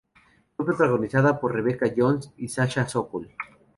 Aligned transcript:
Fue 0.57 0.65
protagonizada 0.65 1.39
por 1.39 1.53
Rebecca 1.53 1.85
Jones 1.95 2.33
y 2.35 2.47
Sasha 2.47 2.87
Sokol. 2.89 3.29